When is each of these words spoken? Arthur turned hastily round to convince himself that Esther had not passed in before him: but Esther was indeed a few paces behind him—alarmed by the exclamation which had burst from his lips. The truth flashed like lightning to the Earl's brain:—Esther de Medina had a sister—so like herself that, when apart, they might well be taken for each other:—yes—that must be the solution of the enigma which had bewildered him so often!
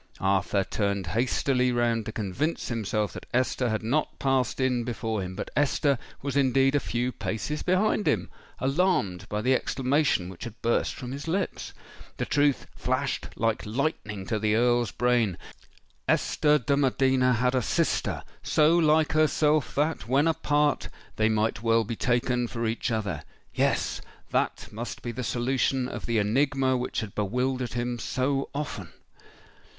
Arthur 0.23 0.63
turned 0.63 1.05
hastily 1.13 1.71
round 1.71 2.07
to 2.07 2.11
convince 2.11 2.69
himself 2.69 3.13
that 3.13 3.27
Esther 3.35 3.69
had 3.69 3.83
not 3.83 4.17
passed 4.17 4.59
in 4.59 4.83
before 4.83 5.21
him: 5.21 5.35
but 5.35 5.51
Esther 5.55 5.99
was 6.23 6.35
indeed 6.35 6.73
a 6.73 6.79
few 6.79 7.11
paces 7.11 7.61
behind 7.61 8.07
him—alarmed 8.07 9.29
by 9.29 9.41
the 9.43 9.53
exclamation 9.53 10.27
which 10.27 10.43
had 10.45 10.59
burst 10.63 10.95
from 10.95 11.11
his 11.11 11.27
lips. 11.27 11.71
The 12.17 12.25
truth 12.25 12.65
flashed 12.75 13.27
like 13.35 13.63
lightning 13.63 14.25
to 14.25 14.39
the 14.39 14.55
Earl's 14.55 14.89
brain:—Esther 14.89 16.57
de 16.57 16.75
Medina 16.75 17.33
had 17.33 17.53
a 17.53 17.61
sister—so 17.61 18.75
like 18.75 19.11
herself 19.11 19.75
that, 19.75 20.07
when 20.07 20.27
apart, 20.27 20.89
they 21.17 21.29
might 21.29 21.61
well 21.61 21.83
be 21.83 21.95
taken 21.95 22.47
for 22.47 22.65
each 22.65 22.89
other:—yes—that 22.89 24.67
must 24.73 25.03
be 25.03 25.11
the 25.11 25.23
solution 25.23 25.87
of 25.87 26.07
the 26.07 26.17
enigma 26.17 26.75
which 26.75 27.01
had 27.01 27.13
bewildered 27.13 27.73
him 27.73 27.99
so 27.99 28.49
often! 28.55 28.89